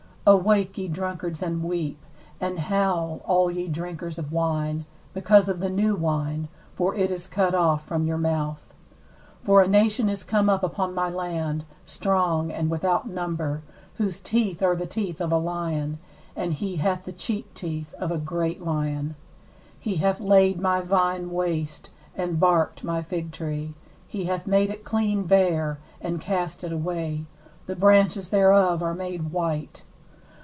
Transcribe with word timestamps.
5Awake, 0.27 0.77
ye 0.77 0.87
drunkards, 0.87 1.41
and 1.41 1.61
weep; 1.63 1.99
and 2.39 2.57
howl, 2.59 3.19
all 3.25 3.49
ye 3.51 3.67
drinkers 3.67 4.17
of 4.19 4.31
wine, 4.31 4.85
because 5.15 5.49
of 5.49 5.59
the 5.61 5.69
new 5.69 5.93
wine; 5.95 6.47
for 6.75 6.93
it 6.95 7.09
is 7.11 7.27
cut 7.27 7.53
off 7.55 7.83
from 7.83 8.05
your 8.05 8.19
mouth. 8.19 8.71
6For 9.43 9.65
a 9.65 9.67
nation 9.67 10.07
is 10.09 10.23
come 10.23 10.47
up 10.47 10.63
upon 10.63 10.93
my 10.93 11.09
land, 11.09 11.65
strong, 11.85 12.49
and 12.51 12.69
without 12.69 13.09
number, 13.09 13.63
whose 13.95 14.19
teeth 14.21 14.61
are 14.61 14.75
the 14.75 14.85
teeth 14.85 15.19
of 15.19 15.31
a 15.33 15.37
lion, 15.39 15.97
and 16.35 16.53
he 16.53 16.75
hath 16.77 17.03
the 17.05 17.11
cheek 17.11 17.51
teeth 17.55 17.93
of 17.95 18.09
a 18.11 18.19
great 18.19 18.61
lion. 18.63 19.15
7He 19.83 19.97
hath 19.97 20.19
laid 20.21 20.61
my 20.61 20.79
vine 20.81 21.31
waste, 21.31 21.89
and 22.15 22.39
barked 22.39 22.83
my 22.85 23.01
fig 23.01 23.31
tree: 23.31 23.73
he 24.07 24.25
hath 24.25 24.45
made 24.47 24.69
it 24.69 24.83
clean 24.85 25.23
bare, 25.23 25.79
and 25.99 26.21
cast 26.21 26.63
it 26.63 26.71
away; 26.71 27.25
the 27.65 27.75
branches 27.75 28.29
thereof 28.29 28.81
are 28.83 28.93
made 28.93 29.31
white. 29.31 29.83